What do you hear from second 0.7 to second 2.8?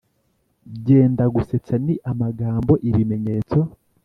Byendagusetsa ni amagambo,